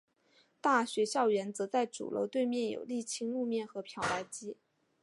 [0.59, 4.57] 大学校园则在主楼对面有沥青路面和漂白机。